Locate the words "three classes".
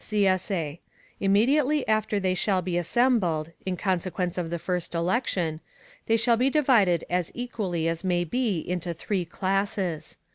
8.95-10.17